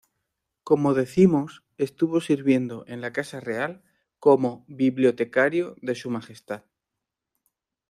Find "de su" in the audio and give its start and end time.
5.79-6.09